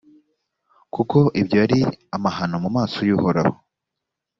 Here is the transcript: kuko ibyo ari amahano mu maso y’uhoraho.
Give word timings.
kuko 0.93 1.17
ibyo 1.41 1.57
ari 1.65 1.79
amahano 2.15 2.55
mu 2.63 2.69
maso 2.77 2.99
y’uhoraho. 3.07 3.55